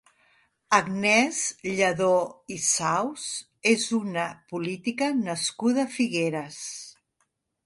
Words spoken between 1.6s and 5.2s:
Lladó i Saus és una política